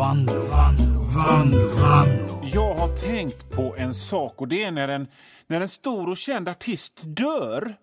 [0.00, 2.42] Vanlo, Vanlo, Vanlo, Vanlo.
[2.44, 5.08] Jag har tänkt på en sak och det är när en,
[5.46, 7.74] när en stor och känd artist dör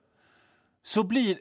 [0.83, 1.39] så blir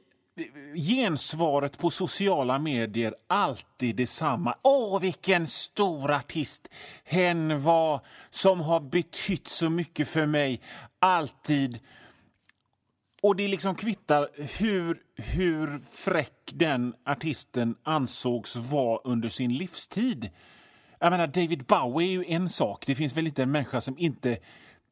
[0.75, 4.55] gensvaret på sociala medier alltid detsamma.
[4.63, 6.69] Åh, vilken stor artist
[7.05, 8.01] hen var
[8.31, 10.61] som har betytt så mycket för mig.
[10.99, 11.79] Alltid.
[13.23, 20.31] Och det liksom kvittar hur, hur fräck den artisten ansågs vara under sin livstid.
[20.99, 22.87] Jag menar, David Bowie är ju en sak.
[22.87, 24.39] Det finns väl inte en människa som inte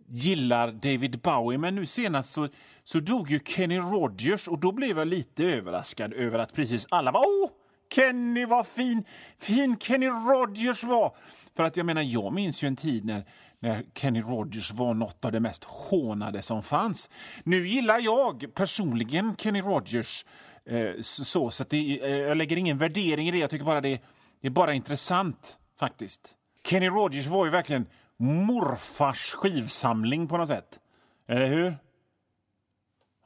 [0.09, 1.59] gillar David Bowie.
[1.59, 2.49] Men nu senast så,
[2.85, 7.13] så dog ju Kenny Rogers och då blev jag lite överraskad över att precis alla
[7.13, 7.51] var åh,
[7.95, 9.05] Kenny vad fin,
[9.39, 11.17] fin Kenny Rogers var.
[11.57, 13.25] För att jag menar, jag minns ju en tid när
[13.65, 17.11] när Kenny Rogers var något av det mest hånade som fanns.
[17.45, 20.25] Nu gillar jag personligen Kenny Rogers
[20.67, 23.39] eh, så, så att det, eh, jag lägger ingen värdering i det.
[23.39, 24.01] Jag tycker bara det,
[24.41, 26.37] det är bara intressant faktiskt.
[26.65, 27.87] Kenny Rogers var ju verkligen
[28.17, 30.81] morfars skivsamling på något sätt.
[31.27, 31.77] Eller hur?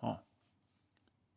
[0.02, 0.20] Ja.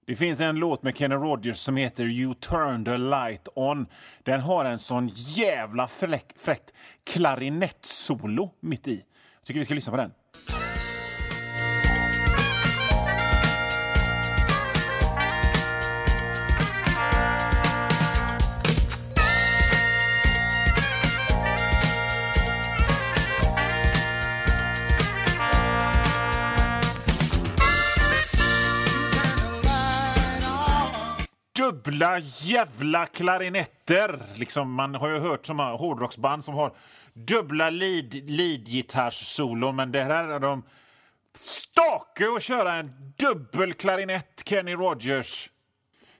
[0.05, 3.87] Det finns en låt med Kenny Rogers som heter You turn the light on.
[4.23, 9.05] Den har en sån jävla fräck, fräckt klarinettsolo mitt i.
[9.39, 10.11] Jag tycker vi ska lyssna på den.
[31.91, 34.19] Dubbla jävla klarinetter.
[34.35, 36.71] Liksom, man har ju hört som hårdrocksband som har
[37.13, 38.67] dubbla lead, lead
[39.71, 40.63] men det här är de
[41.33, 45.49] stake att köra en dubbel klarinett, Kenny Rogers.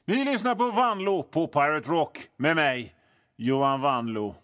[0.05, 2.94] Ni lyssnar på Vanlo på Pirate Rock med mig,
[3.38, 4.36] Johan Vanlo.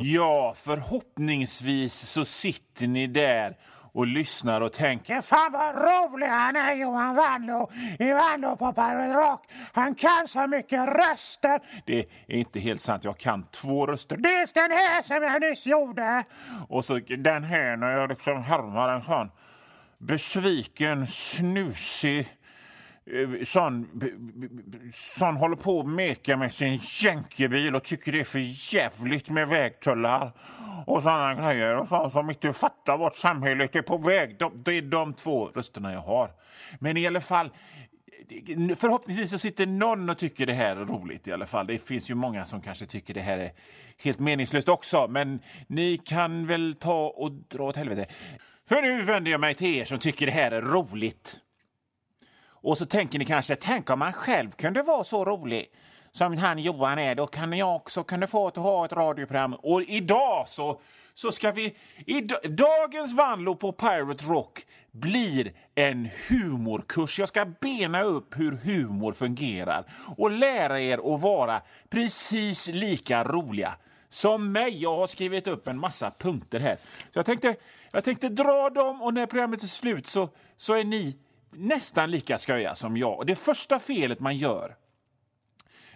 [0.00, 3.56] Ja, förhoppningsvis så sitter ni där
[3.92, 9.12] och lyssnar och tänker Fan vad rolig han är Johan Wandlo, i Wandlo på Pirate
[9.12, 9.46] Rock.
[9.72, 11.60] Han kan så mycket röster.
[11.86, 13.04] Det är inte helt sant.
[13.04, 14.16] Jag kan två röster.
[14.16, 16.24] Dels den här som jag nyss gjorde
[16.68, 19.30] och så den här när jag liksom härmar en sån
[19.98, 22.26] besviken, snusig
[23.12, 23.88] Eh, sån,
[24.92, 29.48] sån håller på och mekar med sin jänkebil och tycker det är för jävligt med
[29.48, 30.32] vägtullar
[30.86, 31.76] och såna grejer.
[31.76, 34.38] Och sånt som inte fattar vart samhället är på väg.
[34.38, 36.30] De, det är de två rösterna jag har.
[36.78, 37.50] Men i alla fall,
[38.76, 41.66] förhoppningsvis så sitter någon och tycker det här är roligt i alla fall.
[41.66, 43.52] Det finns ju många som kanske tycker det här är
[43.98, 45.06] helt meningslöst också.
[45.08, 48.06] Men ni kan väl ta och dra åt helvete.
[48.68, 51.40] För nu vänder jag mig till er som tycker det här är roligt.
[52.62, 55.70] Och så tänker ni kanske, tänk om man själv kunde vara så rolig
[56.12, 59.54] som han Johan är, då kan jag också kunna få att ha ett radioprogram.
[59.54, 60.80] Och idag så,
[61.14, 61.76] så ska vi...
[62.06, 67.18] I, dagens Vanlo på Pirate Rock blir en humorkurs.
[67.18, 69.84] Jag ska bena upp hur humor fungerar
[70.16, 73.74] och lära er att vara precis lika roliga
[74.08, 74.82] som mig.
[74.82, 76.76] Jag har skrivit upp en massa punkter här.
[77.10, 77.56] Så jag tänkte,
[77.92, 81.16] jag tänkte dra dem och när programmet är slut så, så är ni
[81.50, 83.18] nästan lika sköja som jag.
[83.18, 84.76] Och det första felet man gör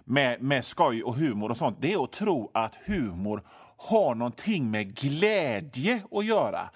[0.05, 3.43] med, med skoj och humor och sånt, det är att tro att humor
[3.77, 6.71] har någonting med glädje att göra.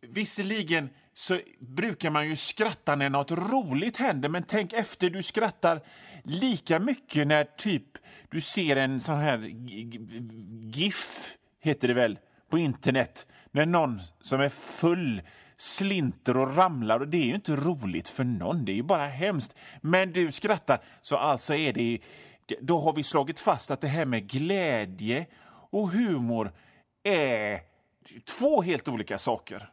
[0.00, 5.80] Visserligen så brukar man ju skratta när något roligt händer, men tänk efter, du skrattar
[6.24, 7.84] lika mycket när typ
[8.30, 9.38] du ser en sån här
[10.72, 12.18] GIF, heter det väl,
[12.50, 15.22] på internet, när någon som är full
[15.58, 19.06] slinter och ramlar och det är ju inte roligt för någon, det är ju bara
[19.06, 19.54] hemskt.
[19.80, 21.98] Men du skrattar, så alltså är det
[22.60, 25.26] då har vi slagit fast att det här med glädje
[25.70, 26.52] och humor
[27.02, 27.60] är
[28.38, 29.70] två helt olika saker.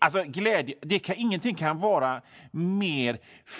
[0.00, 3.18] Alltså glädje, det kan, ingenting kan vara mer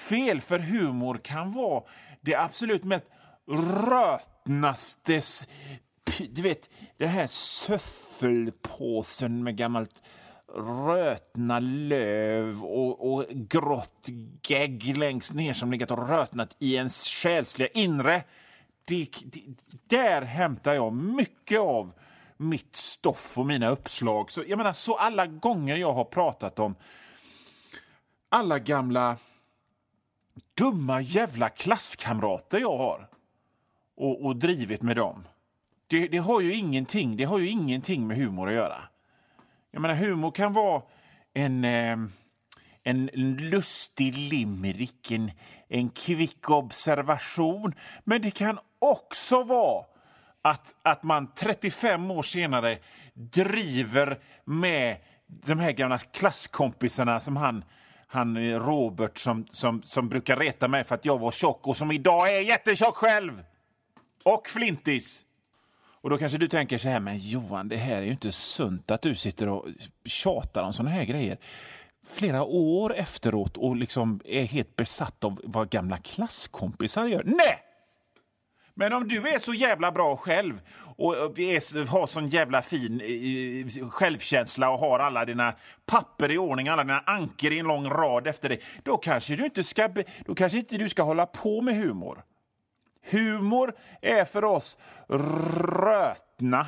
[0.09, 1.83] fel, för humor kan vara
[2.21, 3.05] det absolut mest
[3.87, 5.21] rötnaste
[6.31, 10.03] du vet, den här söffelpåsen med gammalt
[10.55, 14.09] rötna löv och, och grått
[14.49, 18.25] gegg längst ner som legat och rötnat i ens själsliga inre.
[18.85, 19.43] Det, det,
[19.87, 21.93] där hämtar jag mycket av
[22.37, 24.31] mitt stoff och mina uppslag.
[24.31, 26.75] Så, jag menar, så alla gånger jag har pratat om
[28.29, 29.17] alla gamla
[30.59, 33.09] dumma jävla klasskamrater jag har
[33.97, 35.25] och, och drivit med dem.
[35.87, 38.83] Det, det, har ju ingenting, det har ju ingenting med humor att göra.
[39.71, 40.83] Jag menar, humor kan vara
[41.35, 42.13] en, ehm,
[42.83, 43.07] en
[43.37, 45.31] lustig limerick, en,
[45.69, 47.75] en kvick observation.
[48.05, 49.85] Men det kan också vara
[50.43, 52.79] att, att man 35 år senare
[53.15, 57.65] driver med de här gamla klasskompisarna som han,
[58.07, 61.77] han eh, Robert som, som, som brukar reta mig för att jag var tjock och
[61.77, 63.45] som idag är jättetjock själv.
[64.25, 65.25] Och flintis.
[66.09, 68.91] Och då kanske du tänker så här, men Johan, det här är ju inte sunt
[68.91, 69.67] att du sitter och
[70.05, 71.39] tjatar om såna här grejer
[72.07, 77.23] flera år efteråt och liksom är helt besatt av vad gamla klasskompisar gör.
[77.25, 77.59] Nej!
[78.75, 80.61] Men om du är så jävla bra själv
[80.97, 85.55] och är, har sån jävla fin eh, eh, självkänsla och har alla dina
[85.87, 89.45] papper i ordning, alla dina anker i en lång rad efter dig, då kanske du
[89.45, 89.89] inte ska,
[90.27, 92.23] då kanske inte du ska hålla på med humor.
[93.11, 94.79] Humor är för oss
[95.09, 96.67] rötna.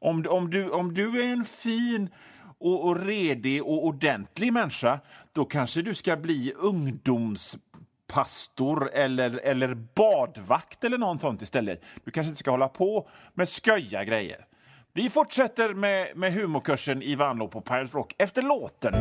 [0.00, 2.10] Om, om, du, om du är en fin
[2.58, 5.00] och, och redig och ordentlig människa,
[5.32, 11.82] då kanske du ska bli ungdomspastor eller, eller badvakt eller något sånt istället.
[12.04, 14.44] Du kanske inte ska hålla på med sköja grejer.
[14.92, 18.94] Vi fortsätter med, med humorkursen i Vanlo på Pirate Rock efter låten.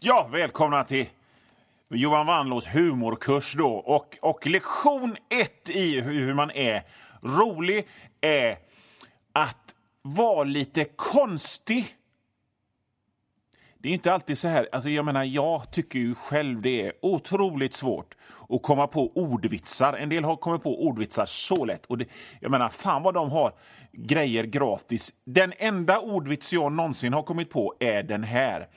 [0.00, 1.06] Ja, välkomna till
[1.96, 3.68] Johan Wannlås humorkurs då.
[3.68, 6.82] Och, och lektion ett i hur man är
[7.22, 7.88] rolig
[8.20, 8.56] är
[9.32, 11.86] att vara lite konstig.
[13.78, 14.68] Det är inte alltid så här.
[14.72, 18.14] Alltså jag menar, jag tycker ju själv det är otroligt svårt
[18.48, 19.92] att komma på ordvitsar.
[19.92, 21.86] En del har kommit på ordvitsar så lätt.
[21.86, 22.08] Och det,
[22.40, 23.52] jag menar, fan vad de har
[23.92, 25.12] grejer gratis.
[25.24, 28.68] Den enda ordvits jag någonsin har kommit på är den här.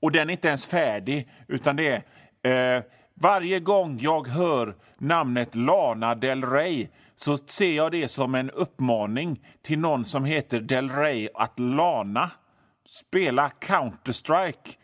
[0.00, 2.02] Och den är inte ens färdig, utan det är...
[2.44, 2.82] Eh,
[3.14, 9.40] varje gång jag hör namnet Lana Del Rey så ser jag det som en uppmaning
[9.62, 12.30] till någon som heter Del Rey att lana
[12.88, 14.76] spela Counter-Strike.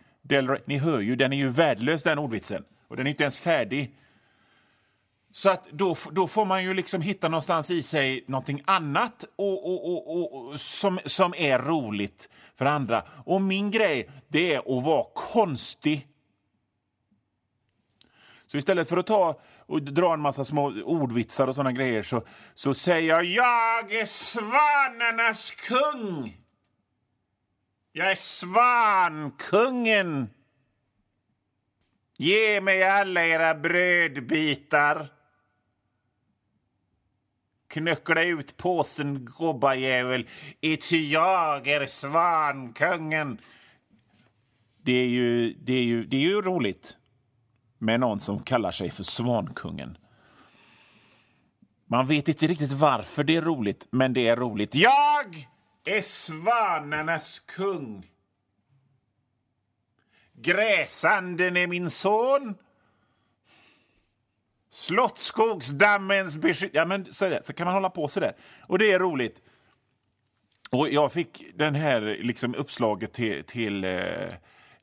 [0.64, 2.64] Ni hör ju, den är ju värdelös den ordvitsen.
[2.88, 3.94] Och den är inte ens färdig.
[5.32, 9.66] Så att då, då får man ju liksom hitta någonstans i sig någonting annat och,
[9.66, 12.28] och, och, och, som, som är roligt
[12.58, 13.04] för andra.
[13.24, 16.06] Och min grej, det är att vara konstig.
[18.50, 22.26] Så istället för att ta och dra en massa små ordvitsar och såna grejer så,
[22.54, 26.36] så säger jag jag är svanarnas kung.
[27.92, 29.50] Jag är svankungen.
[32.16, 35.08] Ge mig alla era brödbitar.
[37.68, 40.28] Knyckla ut påsen, gobbajävel,
[40.60, 43.40] ity jag är svankungen.
[44.82, 46.96] Det är, ju, det, är ju, det är ju roligt
[47.80, 49.98] med någon som kallar sig för Svankungen.
[51.86, 54.74] Man vet inte riktigt varför det är roligt, men det är roligt.
[54.74, 55.48] Jag
[55.84, 58.10] är svanarnas kung.
[60.32, 62.54] Gräsanden är min son.
[64.70, 66.70] Slottsskogsdammens beskydd...
[66.72, 68.36] Ja, men så, där, så kan man hålla på så där.
[68.66, 69.42] Och det är roligt.
[70.70, 74.34] Och jag fick den här liksom uppslaget till, till, eh,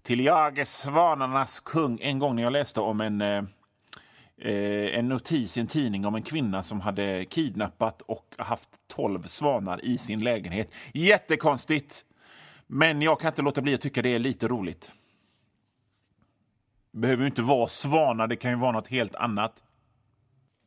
[0.08, 3.44] till Jag är svanarnas kung en gång när jag läste om en eh,
[4.38, 9.24] eh, en notis i en tidning om en kvinna som hade kidnappat och haft tolv
[9.24, 10.72] svanar i sin lägenhet.
[10.94, 12.06] Jättekonstigt!
[12.68, 14.92] Men jag kan inte låta bli att tycka det är lite roligt.
[16.92, 19.64] Det behöver ju inte vara svanar, det kan ju vara något helt annat.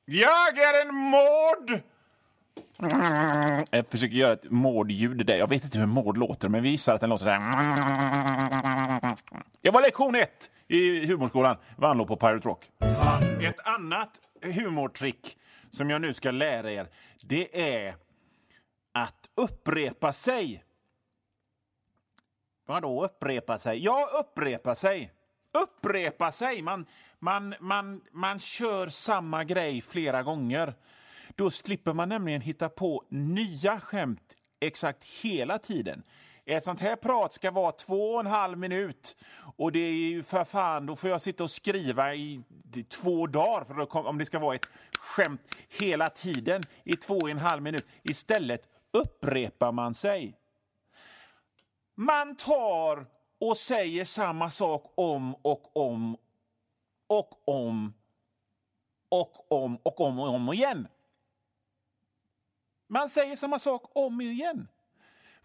[0.05, 1.83] Jag är en mård!
[3.71, 5.37] Jag försöker göra ett mårdljud där.
[5.37, 9.16] Jag vet inte hur mård låter, men vi gissar att den låter så här.
[9.61, 11.57] Det var lektion ett i humorskolan.
[11.76, 12.71] Vanlo på Pirate Rock.
[13.49, 15.37] Ett annat humortrick
[15.71, 16.88] som jag nu ska lära er,
[17.23, 17.95] det är
[18.92, 20.64] att upprepa sig.
[22.66, 23.85] Vadå upprepa sig?
[23.85, 25.12] Ja, upprepa sig.
[25.52, 26.62] Upprepa sig.
[26.62, 26.87] Man,
[27.19, 30.75] man, man, man kör samma grej flera gånger.
[31.37, 36.03] Då slipper man nämligen hitta på nya skämt exakt hela tiden.
[36.45, 39.17] Ett sånt här prat ska vara två och en halv minut.
[39.57, 42.43] Och det är ju för fan, då får jag sitta och skriva i
[42.89, 45.41] två dagar för att, om det ska vara ett skämt
[45.81, 47.87] hela tiden i två och en halv minut.
[48.03, 50.35] Istället upprepar man sig.
[51.95, 53.07] Man tar
[53.41, 56.17] och säger samma sak om och om
[57.07, 57.93] och om
[59.09, 60.89] och om och om och om igen.
[62.91, 64.69] Man säger samma sak om igen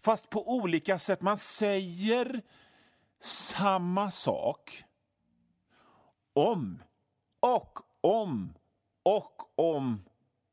[0.00, 1.20] fast på olika sätt.
[1.20, 2.42] Man säger
[3.20, 4.84] samma sak
[6.32, 6.82] om
[7.40, 8.54] och om
[9.02, 10.04] och om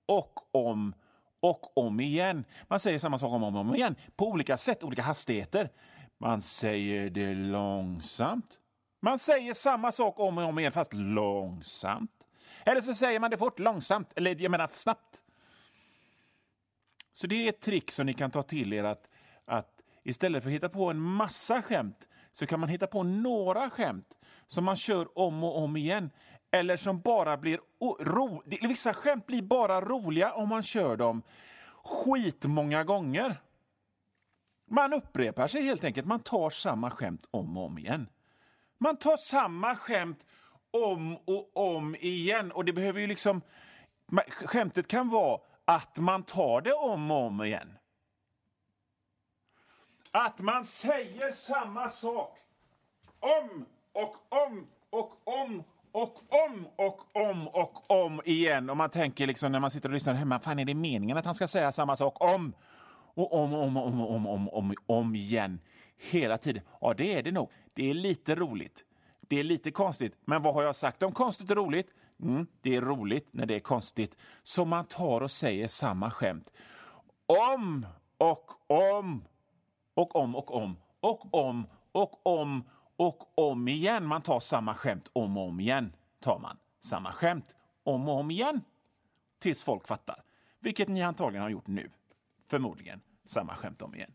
[0.05, 0.93] och om
[1.41, 2.45] och om igen.
[2.67, 5.69] Man säger samma sak om och om igen på olika sätt, olika hastigheter.
[6.17, 8.59] Man säger det långsamt.
[9.01, 12.11] Man säger samma sak om och om igen, fast långsamt.
[12.65, 15.22] Eller så säger man det fort, långsamt, eller jag menar snabbt.
[17.13, 19.09] Så det är ett trick som ni kan ta till er att,
[19.45, 23.69] att istället för att hitta på en massa skämt så kan man hitta på några
[23.69, 24.17] skämt
[24.47, 26.09] som man kör om och om igen.
[26.51, 27.59] Eller som bara blir
[27.99, 28.43] ro...
[28.45, 31.21] Vissa skämt blir bara roliga om man kör dem
[31.83, 33.41] skitmånga gånger.
[34.71, 36.07] Man upprepar sig helt enkelt.
[36.07, 38.09] Man tar samma skämt om och om igen.
[38.77, 40.25] Man tar samma skämt
[40.71, 42.51] om och om igen.
[42.51, 43.41] Och det behöver ju liksom...
[44.45, 47.77] Skämtet kan vara att man tar det om och om igen.
[50.11, 52.37] Att man säger samma sak
[53.19, 58.69] om och om och om och om och om och om igen.
[58.69, 61.25] Och man tänker liksom när man sitter och lyssnar hemma, fan är det meningen att
[61.25, 62.53] han ska säga samma sak om
[63.15, 65.59] och om och om, om, om, om, om, om igen
[66.11, 66.63] hela tiden?
[66.81, 67.49] Ja, det är det nog.
[67.73, 68.85] Det är lite roligt.
[69.33, 70.17] Det är lite konstigt.
[70.25, 71.93] Men vad har jag sagt om konstigt och roligt?
[72.23, 74.17] Mm, det är roligt när det är konstigt.
[74.43, 76.53] Så man tar och säger samma skämt
[77.55, 77.85] om
[78.17, 79.25] och om
[79.93, 82.63] och om och om och om och om
[82.95, 84.05] och om igen.
[84.05, 85.95] Man tar samma skämt om och om igen.
[86.19, 88.61] tar man samma skämt om och om igen
[89.39, 90.23] tills folk fattar.
[90.59, 91.89] Vilket ni antagligen har gjort nu.
[92.49, 94.11] Förmodligen samma skämt om igen.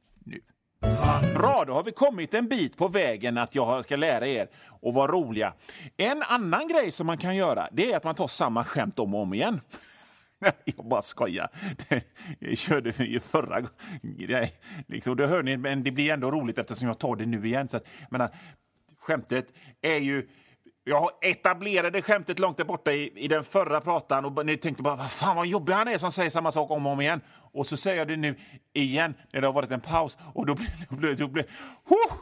[1.35, 4.49] Bra, då har vi kommit en bit på vägen att jag ska lära er
[4.83, 5.55] att vara roliga.
[5.97, 9.15] En annan grej som man kan göra det är att man tar samma skämt om
[9.15, 9.61] och om igen.
[10.65, 11.49] Jag bara skojar.
[12.41, 14.47] Det körde vi ju förra gången.
[14.87, 17.69] Liksom, det hör ni, men det blir ändå roligt eftersom jag tar det nu igen.
[17.69, 18.31] Så att, menar,
[18.99, 19.47] skämtet
[19.81, 20.29] är ju...
[20.89, 24.97] Jag etablerade skämtet långt där borta i, i den förra pratan och ni tänkte bara
[24.97, 27.21] vad fan vad jobbig han är som säger samma sak om och om igen.
[27.31, 28.37] Och så säger jag det nu
[28.73, 31.45] igen när det har varit en paus och då blir, då blir, då blir,
[31.89, 32.13] oh,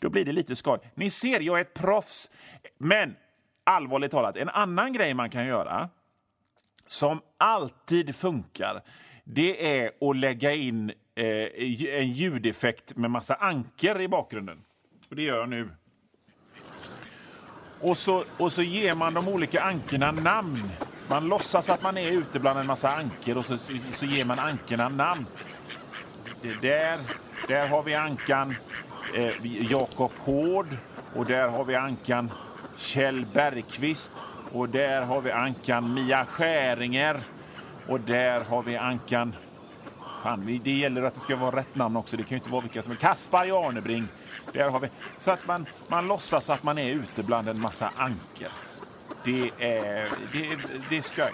[0.00, 0.78] då blir det lite skoj.
[0.94, 2.30] Ni ser, jag är ett proffs.
[2.78, 3.16] Men
[3.64, 5.88] allvarligt talat, en annan grej man kan göra
[6.86, 8.82] som alltid funkar,
[9.24, 11.26] det är att lägga in eh,
[11.98, 14.64] en ljudeffekt med massa anker i bakgrunden.
[15.10, 15.70] Och det gör jag nu.
[17.82, 20.70] Och så, och så ger man de olika ankorna namn.
[21.08, 23.58] Man låtsas att man är ute bland en massa ankor och så,
[23.92, 25.26] så ger man ankorna namn.
[26.42, 26.98] Det där,
[27.48, 28.54] där har vi ankan
[29.14, 30.66] eh, Jakob Hård
[31.14, 32.30] och där har vi ankan
[32.76, 34.12] Kjell Bergqvist
[34.52, 37.20] och där har vi ankan Mia Skäringer
[37.86, 39.34] och där har vi ankan...
[40.22, 42.16] Fan, det gäller att det ska vara rätt namn också.
[42.16, 44.08] Det kan ju inte vara vilka som är Kaspar Arnebring.
[44.52, 44.88] Där har vi.
[45.18, 48.48] Så att man, man låtsas att man är ute bland en massa anker.
[49.24, 50.56] Det är, det,
[50.88, 51.32] det är skoj.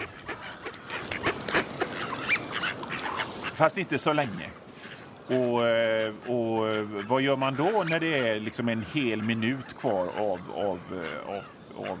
[3.53, 4.49] Fast inte så länge.
[5.27, 9.77] Och, eh, och eh, vad gör man då när det är liksom en hel minut
[9.77, 11.43] kvar av, av, eh, av,
[11.89, 11.97] av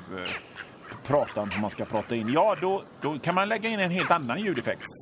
[1.03, 2.33] pratan som man ska prata in?
[2.33, 4.98] Ja, då, då kan man lägga in en helt annan ljudeffekt.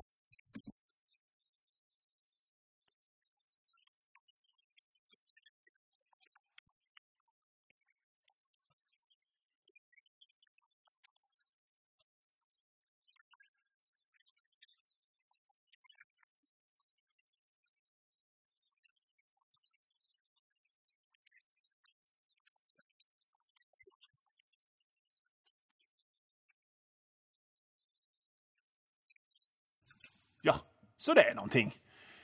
[30.47, 30.55] Ja,
[30.97, 31.75] så det är någonting.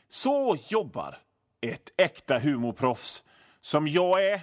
[0.07, 1.17] Så jobbar
[1.61, 3.23] ett äkta humorproffs
[3.61, 4.41] som jag är.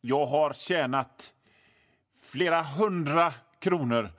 [0.00, 1.32] Jag har tjänat
[2.32, 4.10] flera hundra kronor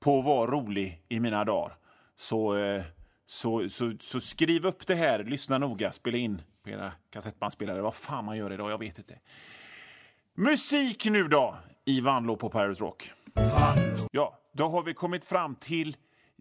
[0.00, 1.76] på att vara rolig i mina dagar.
[2.16, 2.82] Så, eh,
[3.26, 7.82] så, så, så skriv upp det här, lyssna noga, spela in på era kassettbandspelare.
[7.82, 9.18] Vad fan man gör idag, jag vet inte.
[10.34, 13.12] Musik nu då, i Vanlo på Pirate Rock.
[14.12, 15.96] Ja, då har vi kommit fram till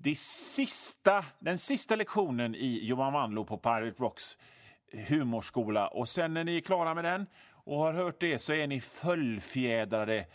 [0.06, 4.38] det sista, den sista lektionen i Johan Wanlo på Pirate Rocks
[4.92, 5.88] eh, humorskola.
[5.88, 8.82] Och sen när ni är klara med den och har hört det så är ni
[8.82, 10.26] fullfjädrade,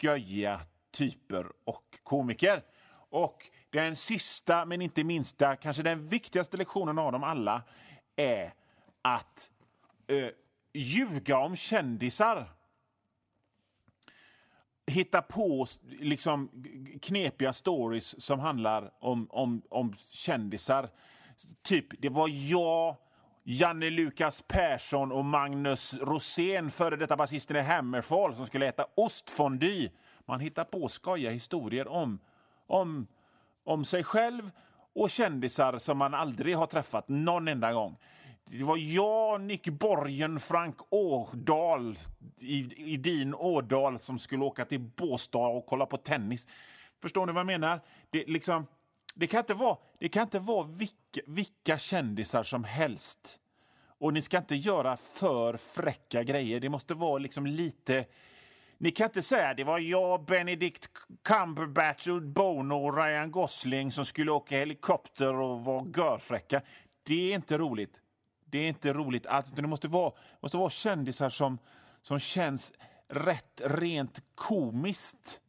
[0.00, 0.60] sköja
[0.92, 2.62] typer och komiker.
[3.10, 7.62] Och den sista, men inte minsta, kanske den viktigaste lektionen av dem alla
[8.16, 8.52] är
[9.02, 9.50] att
[10.06, 10.28] eh,
[10.74, 12.48] ljuga om kändisar
[14.90, 15.66] hitta på
[16.00, 16.50] liksom,
[17.02, 20.88] knepiga stories som handlar om, om, om kändisar.
[21.62, 22.96] Typ, det var jag,
[23.44, 29.88] Janne Lukas Persson och Magnus Rosén, före detta basisten i Hammerfall, som skulle äta ostfondy.
[30.26, 32.18] Man hittar på skoja historier om,
[32.66, 33.06] om,
[33.64, 34.50] om sig själv
[34.94, 37.96] och kändisar som man aldrig har träffat någon enda gång.
[38.52, 41.98] Det var jag, Nick Borgen, Frank Årdal
[42.40, 46.48] i, i din Årdal som skulle åka till Båstad och kolla på tennis.
[47.02, 47.80] Förstår ni vad jag menar?
[48.10, 48.66] Det, liksom,
[49.14, 53.38] det, kan, inte vara, det kan inte vara vilka vilka, kändisar som helst.
[53.98, 56.60] Och ni ska inte göra för fräcka grejer.
[56.60, 58.04] Det måste vara liksom lite...
[58.78, 60.90] Ni kan inte säga det var jag, Benedict
[61.22, 66.62] Cumberbatch, Bono och Ryan Gosling som skulle åka helikopter och vara görfräcka.
[67.02, 68.00] Det är inte roligt.
[68.50, 69.48] Det är inte roligt alls.
[69.48, 71.58] Det måste vara, måste vara kändisar som,
[72.02, 72.72] som känns
[73.08, 75.40] rätt rent komiskt.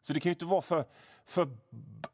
[0.00, 0.84] Så det kan ju inte vara för,
[1.28, 1.48] för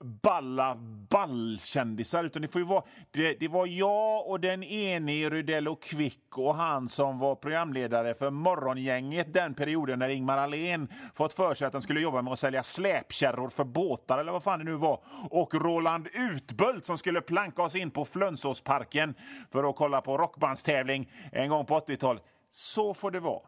[0.00, 0.75] balla
[1.11, 2.85] ballkändisar, utan det får ju vara...
[3.11, 8.14] Det, det var jag och den ene Rydell och Kvick och han som var programledare
[8.14, 12.33] för Morgongänget den perioden när Ingmar Ahlén fått för sig att han skulle jobba med
[12.33, 15.00] att sälja släpkärror för båtar eller vad fan det nu var.
[15.31, 19.14] Och Roland Utbult som skulle planka oss in på Flönsåsparken
[19.50, 22.23] för att kolla på rockbandstävling en gång på 80-talet.
[22.50, 23.42] Så får det vara.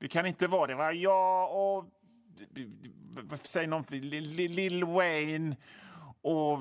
[0.00, 0.74] Det kan inte vara det.
[0.74, 1.84] var jag och
[3.42, 5.56] säg någon, Lil Wayne
[6.22, 6.60] och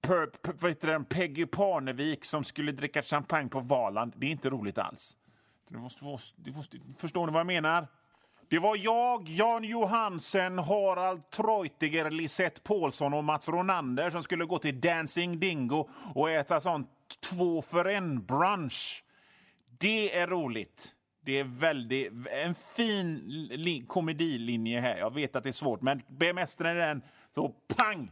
[0.00, 4.12] per, per, vad heter det, Peggy Parnevik som skulle dricka champagne på Valand.
[4.16, 5.16] Det är inte roligt alls.
[5.68, 6.04] Det måste,
[6.36, 7.88] det måste, förstår ni vad jag menar?
[8.48, 14.58] Det var jag, Jan Johansen, Harald Treutiger, Lisette Paulsson och Mats Ronander som skulle gå
[14.58, 16.88] till Dancing Dingo och äta sånt
[17.30, 19.04] två för en-brunch.
[19.78, 20.95] Det är roligt.
[21.26, 24.96] Det är väldigt, en fin komedilinje här.
[24.96, 27.02] Jag vet att det är svårt, men bemästrar den
[27.34, 28.10] så pang!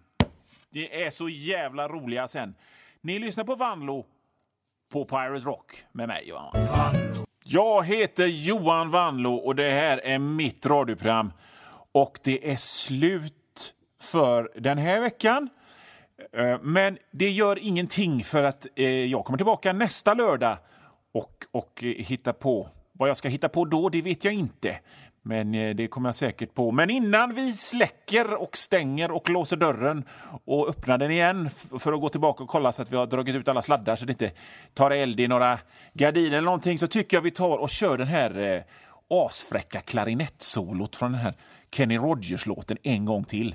[0.71, 2.55] Det är så jävla roliga sen.
[3.01, 4.07] Ni lyssnar på Vanlo
[4.93, 6.53] på Pirate Rock med mig, Johan.
[7.45, 11.33] Jag heter Johan Vanlo och det här är mitt radioprogram.
[11.93, 15.49] Och det är slut för den här veckan.
[16.33, 20.57] Eh, men det gör ingenting för att eh, jag kommer tillbaka nästa lördag
[21.13, 22.69] och, och eh, hittar på
[22.99, 24.79] vad jag ska hitta på då, det vet jag inte.
[25.23, 26.71] Men eh, det kommer jag säkert på.
[26.71, 30.05] Men innan vi släcker och stänger och låser dörren
[30.45, 33.35] och öppnar den igen för att gå tillbaka och kolla så att vi har dragit
[33.35, 34.31] ut alla sladdar så det inte
[34.75, 35.59] tar eld i några
[35.93, 38.63] gardiner eller någonting så tycker jag vi tar och kör den här eh,
[39.27, 41.35] asfräcka klarinettsolot från den här
[41.71, 43.55] Kenny Rogers-låten en gång till.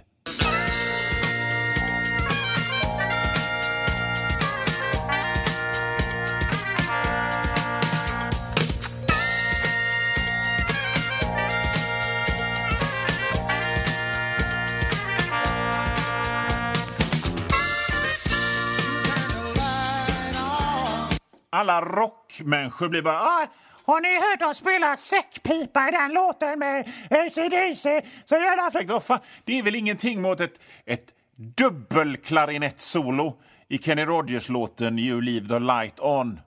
[21.70, 23.48] Alla rockmänniskor blir bara ah,
[23.86, 28.02] har ni hört dem spela säckpipa i den låten med ACDC?
[28.26, 28.92] Så jävla fräckt.
[28.92, 29.20] Oh, fan.
[29.44, 36.00] Det är väl ingenting mot ett, ett dubbelklarinettsolo i Kenny Rogers-låten You Leave the Light
[36.00, 36.40] On.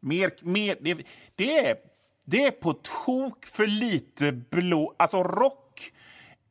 [0.00, 0.98] Mer, mer, det,
[1.36, 1.76] det, är,
[2.24, 4.94] det är på tok för lite blå...
[4.98, 5.92] Alltså, rock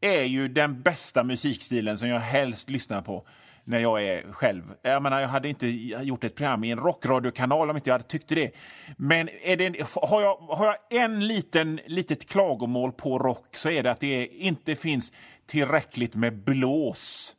[0.01, 3.27] är ju den bästa musikstilen som jag helst lyssnar på
[3.67, 4.63] när jag är själv.
[4.81, 8.03] Jag menar, jag hade inte gjort ett program i en rockradiokanal om inte jag hade
[8.07, 8.51] tyckt det.
[8.97, 13.83] Men är det, har, jag, har jag en liten litet klagomål på rock så är
[13.83, 15.13] det att det inte finns
[15.45, 17.35] tillräckligt med blås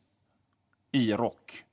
[0.92, 1.64] i rock.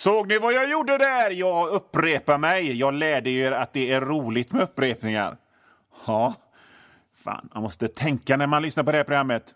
[0.00, 1.30] Såg ni vad jag gjorde där?
[1.30, 2.78] Jag upprepar mig.
[2.78, 5.36] Jag lärde er att det är roligt med upprepningar.
[6.06, 6.34] Ja,
[7.24, 9.54] fan, man måste tänka när man lyssnar på det här programmet.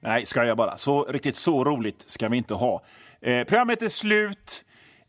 [0.00, 0.76] Nej, ska jag bara.
[0.76, 2.82] Så riktigt så roligt ska vi inte ha.
[3.20, 4.64] Eh, programmet är slut.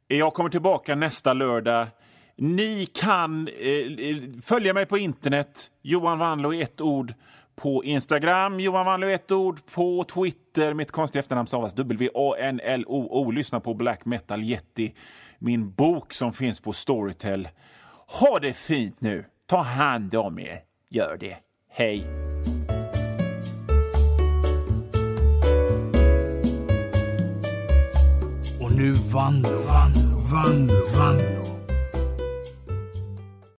[0.07, 1.87] Jag kommer tillbaka nästa lördag.
[2.35, 7.13] Ni kan eh, följa mig på internet, Johan Wanlo i ett ord
[7.55, 13.31] på Instagram, Johan Wanlo ett ord, på Twitter, mitt konstiga efternamn stavas W-A-N-L-O-O.
[13.31, 14.93] Lyssna på Black Metal Yeti,
[15.39, 17.47] min bok som finns på Storytel.
[18.19, 19.25] Ha det fint nu!
[19.47, 20.59] Ta hand om er.
[20.89, 21.37] Gör det.
[21.69, 22.03] Hej!
[28.61, 31.54] Och nu Vanlo, Vanlo, Vanlo, Vanlo.